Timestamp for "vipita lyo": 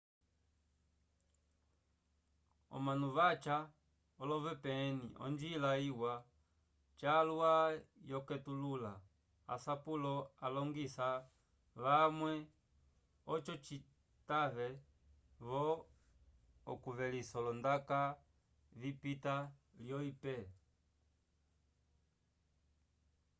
18.79-19.97